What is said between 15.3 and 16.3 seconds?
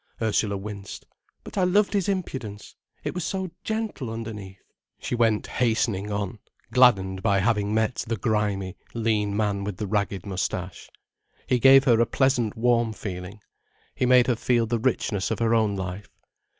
her own life.